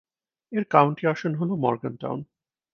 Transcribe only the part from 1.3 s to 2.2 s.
হল মরগানটাউন।